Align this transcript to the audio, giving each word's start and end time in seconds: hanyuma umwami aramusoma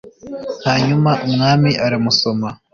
hanyuma 0.65 1.11
umwami 1.25 1.69
aramusoma 1.85 2.49